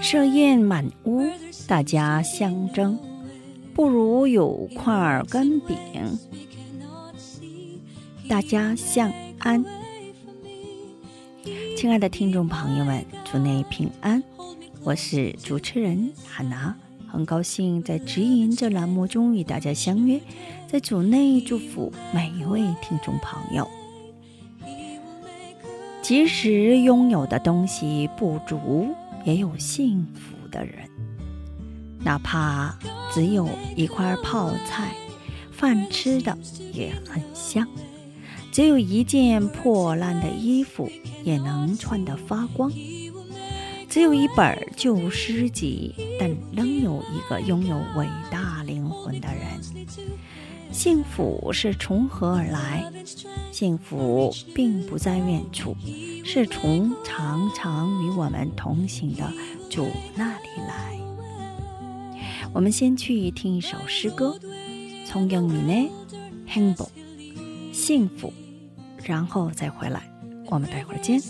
[0.00, 1.22] 设宴满屋，
[1.66, 2.98] 大家相争，
[3.72, 5.76] 不如有块干饼。
[8.28, 9.64] 大家相安。
[11.76, 14.22] 亲爱的听众朋友们，祝内平安。
[14.82, 16.76] 我是主持人汉娜，
[17.08, 20.20] 很高兴在指引这栏目中与大家相约，
[20.68, 23.66] 在组内祝福每一位听众朋友。
[26.12, 30.74] 即使拥有的东西不足，也有幸福的人。
[32.04, 32.78] 哪怕
[33.10, 34.92] 只有一块泡菜，
[35.50, 36.36] 饭吃的
[36.74, 37.64] 也很香；
[38.52, 40.92] 只有一件破烂的衣服，
[41.24, 42.70] 也能穿得发光；
[43.88, 49.86] 只有一本旧诗集，但仍有一个拥有伟大灵魂的人。
[50.71, 52.91] 幸福是从何而来？
[53.51, 55.75] 幸福并不在远处，
[56.23, 59.31] 是从常常与我们同行的
[59.69, 60.97] 主那里来。
[62.53, 64.37] 我们先去听一首诗歌，
[65.05, 66.91] 从영민의행복
[67.71, 68.31] 幸福，
[69.03, 70.03] 然后再回来。
[70.49, 71.21] 我们待会儿见。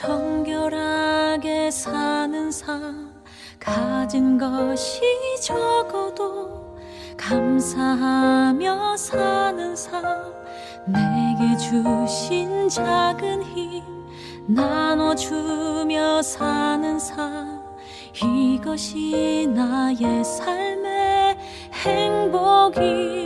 [0.00, 3.12] 정결하게 사는 삶
[3.58, 5.02] 가진 것이
[5.42, 6.78] 적어도
[7.18, 10.32] 감사하며 사는 삶
[10.86, 13.84] 내게 주신 작은 힘
[14.46, 17.60] 나눠주며 사는 삶
[18.14, 21.36] 이것이 나의 삶의
[21.74, 23.20] 행복이라고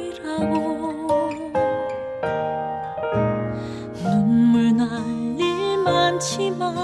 [6.15, 6.77] 일 많지만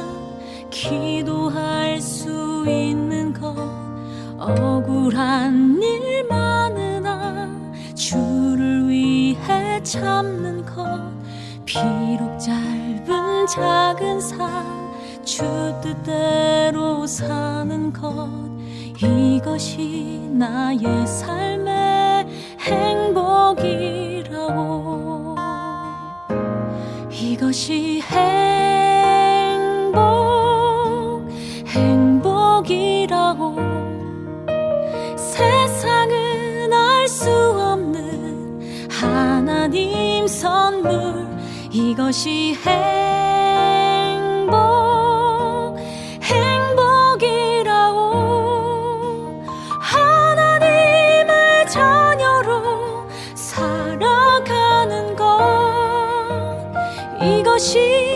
[0.71, 3.55] 기도할 수 있는 것
[4.39, 7.49] 억울한 일 많으나
[7.95, 10.85] 주를 위해 참는 것
[11.65, 14.81] 비록 짧은 작은 삶
[15.23, 15.45] 주
[15.81, 18.29] 뜻대로 사는 것
[19.01, 22.27] 이것이 나의 삶의
[22.61, 24.11] 행복이라고.
[27.13, 28.40] 이것이 행
[40.41, 41.29] 선물
[41.71, 44.57] 이것이 행복
[46.23, 47.99] 행복이라고.
[49.79, 55.39] 하나님의 자녀로 살아가는 것
[57.21, 58.10] 이것이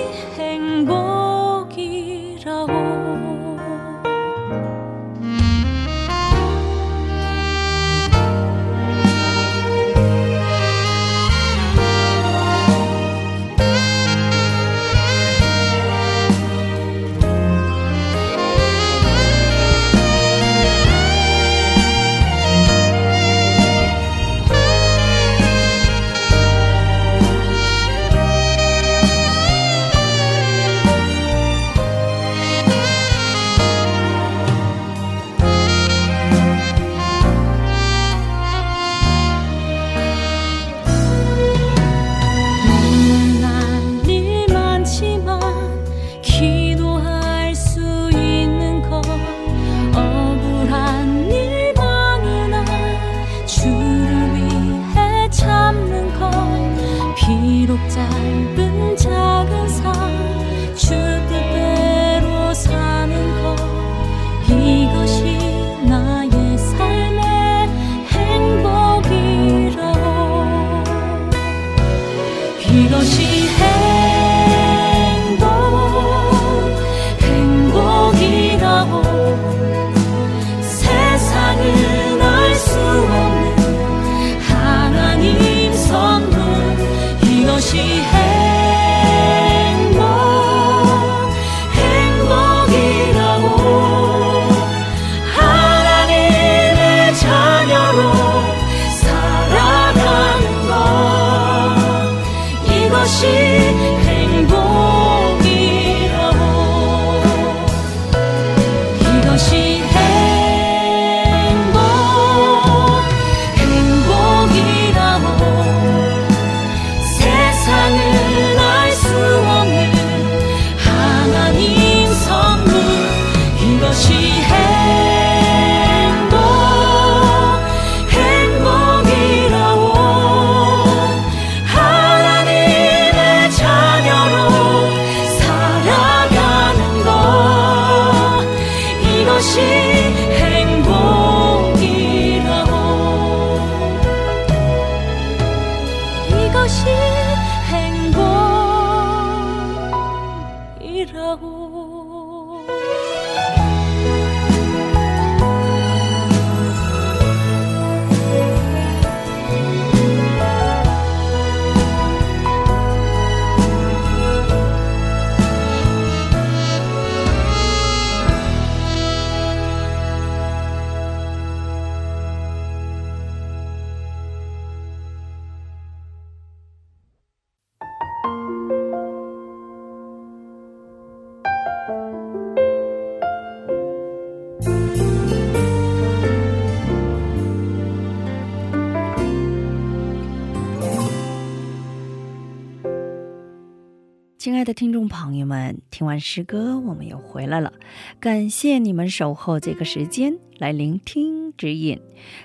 [194.65, 197.72] 的听众朋友们，听完诗歌，我们又回来了。
[198.19, 202.01] 感谢你们守候这个时间来聆听指引。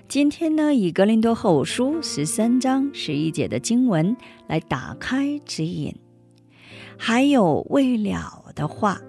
[0.10, 4.16] 今天呢，以格林多后书十三章十一节的经文
[4.48, 5.95] 来打开指引。
[6.98, 9.00] 还有未了的话，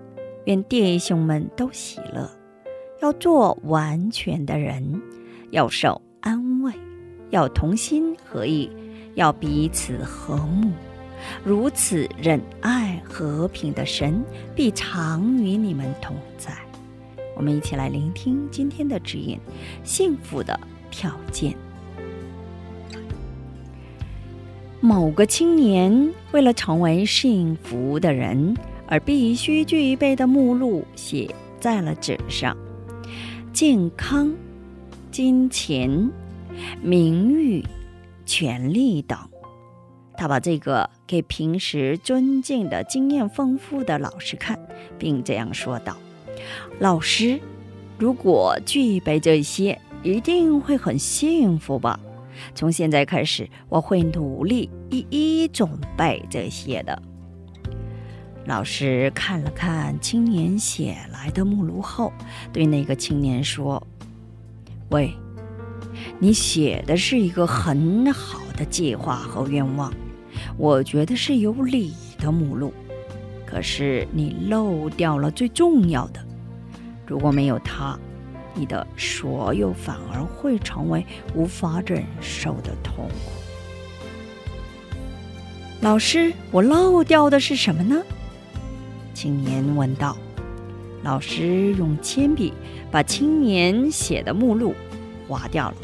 [0.45, 2.31] 愿弟兄们都喜乐，
[3.03, 5.03] 要做完全的人，
[5.51, 6.73] 要受安慰，
[7.31, 8.71] 要同心合意，
[9.17, 10.71] 要彼此和睦。
[11.45, 14.25] 如此仁爱和平的神
[14.55, 16.57] 必常与你们同在。
[17.37, 19.39] 我们一起来聆听今天的指引：
[19.83, 20.59] 幸福的
[20.91, 21.55] 条件。
[24.81, 28.57] 某个青年为了成为幸福的人，
[28.87, 32.57] 而必须具备的目录写在了纸上：
[33.53, 34.35] 健康、
[35.11, 36.11] 金钱、
[36.83, 37.65] 名誉、
[38.25, 39.19] 权利等。
[40.21, 44.61] 他把这个给平时尊敬的经验丰富的老师看，
[44.99, 45.97] 并这样说道
[46.79, 47.41] ：“老师，
[47.99, 51.99] 如果具备这些，一定会很幸福吧？
[52.55, 57.03] 从现在开始，我会努力一一准备这些的。”
[58.45, 62.13] 老师看了看青年写来的目录后，
[62.53, 63.83] 对那个青年说
[64.93, 65.15] ：“喂，
[66.19, 69.91] 你写的是一个很好的计划和愿望。”
[70.57, 72.73] 我觉得是有理的目录，
[73.47, 76.21] 可是你漏掉了最重要的。
[77.07, 77.99] 如果没有它，
[78.55, 83.33] 你的所有反而会成为无法忍受的痛苦。
[85.81, 88.03] 老师，我漏掉的是什么呢？
[89.15, 90.17] 青年问道。
[91.03, 92.53] 老师用铅笔
[92.91, 94.75] 把青年写的目录
[95.27, 95.77] 划掉了，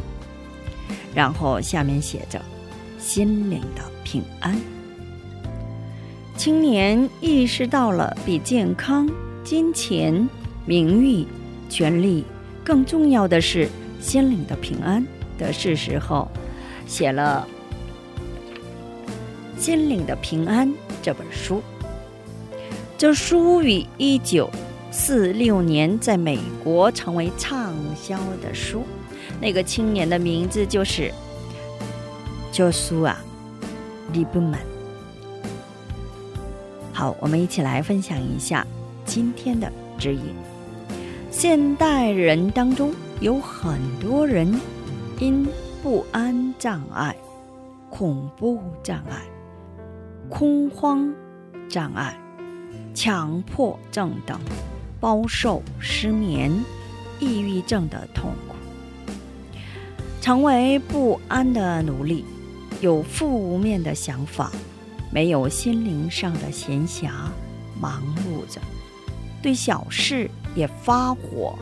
[1.15, 2.41] 然后下面写着。
[2.99, 4.57] 心灵的平安。
[6.37, 9.11] 青年意识到了比健康、
[9.43, 10.29] 金钱、
[10.65, 11.27] 名誉、
[11.69, 12.25] 权利
[12.63, 13.69] 更重要的是
[14.01, 15.05] 心灵的平安
[15.37, 16.29] 的事实后，
[16.87, 17.45] 写了
[19.61, 20.69] 《心灵的平安》
[21.03, 21.61] 这本书。
[22.97, 24.49] 这书于一九
[24.93, 28.85] 四六年在美国成为畅销的书。
[29.41, 31.13] 那个青年的名字就是。
[32.53, 32.73] 就
[34.17, 34.61] 书啊，利不满。
[36.93, 38.67] 好，我们一起来分享一下
[39.05, 40.35] 今天的指引。
[41.31, 44.59] 现代人当中有很多人
[45.21, 45.47] 因
[45.83, 47.15] 不安障碍、
[47.91, 49.23] 恐怖障碍、
[50.31, 51.13] 恐慌
[51.69, 52.19] 障碍、
[52.95, 54.41] 强迫症等，
[54.99, 56.51] 饱受失眠、
[57.21, 58.55] 抑郁症的痛苦，
[60.23, 62.25] 成为不安的奴隶。
[62.80, 64.52] 有负面的想法，
[65.11, 67.11] 没有心灵上的闲暇，
[67.80, 68.61] 忙碌着，
[69.42, 71.59] 对小事也发火、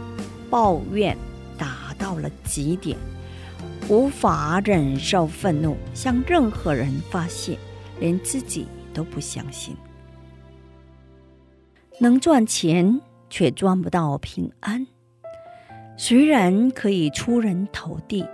[0.50, 1.16] 抱怨，
[1.56, 2.98] 达到了极点，
[3.88, 7.58] 无法忍受愤怒，向任何人发泄，
[8.00, 9.76] 连自己都不相信。
[12.00, 14.84] 能赚钱，却赚不到平安。
[15.96, 18.26] 虽然可以出人头地，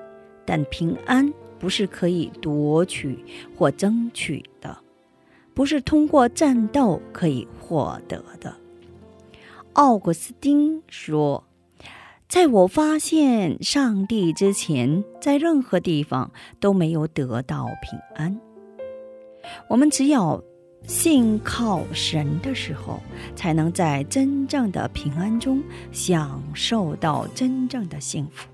[0.46, 1.30] 但平安。
[1.61, 3.25] 不是可以夺取
[3.55, 4.76] 或争取的，
[5.55, 8.57] 不是通过战斗可以获得的。
[9.75, 11.45] 奥古斯丁说
[12.29, 18.40] ：“在我发现上帝之前，在任何地方都没有得到平安。
[19.69, 20.43] 我们只有
[20.87, 23.00] 信靠神的时候，
[23.37, 25.62] 才能在真正的平安中
[25.93, 28.49] 享受到真正的幸福。”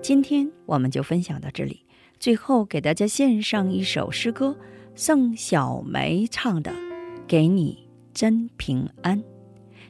[0.00, 1.83] 今天我们就分享到这里。
[2.24, 4.56] 最后给大家献上一首诗歌，
[4.94, 6.70] 宋小梅唱的
[7.28, 9.22] 《给你真平安》。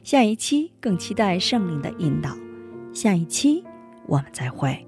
[0.03, 2.35] 下一期更期待圣灵的引导。
[2.93, 3.63] 下一期
[4.05, 4.85] 我们再会。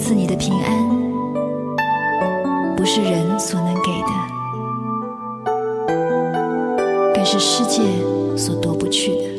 [0.00, 0.88] 赐你的平安，
[2.74, 4.08] 不是人所能给的，
[7.14, 7.82] 更是世界
[8.34, 9.29] 所夺不去的。